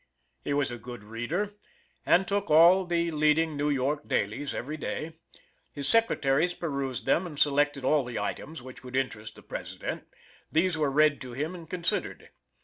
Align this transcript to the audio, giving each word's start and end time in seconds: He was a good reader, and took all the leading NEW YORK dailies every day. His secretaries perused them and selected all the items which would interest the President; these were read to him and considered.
He 0.43 0.51
was 0.55 0.71
a 0.71 0.79
good 0.79 1.03
reader, 1.03 1.53
and 2.07 2.27
took 2.27 2.49
all 2.49 2.85
the 2.87 3.11
leading 3.11 3.55
NEW 3.55 3.69
YORK 3.69 4.07
dailies 4.07 4.55
every 4.55 4.75
day. 4.75 5.17
His 5.71 5.87
secretaries 5.87 6.55
perused 6.55 7.05
them 7.05 7.27
and 7.27 7.37
selected 7.37 7.85
all 7.85 8.03
the 8.03 8.17
items 8.17 8.63
which 8.63 8.83
would 8.83 8.95
interest 8.95 9.35
the 9.35 9.43
President; 9.43 10.05
these 10.51 10.75
were 10.75 10.89
read 10.89 11.21
to 11.21 11.33
him 11.33 11.53
and 11.53 11.69
considered. 11.69 12.29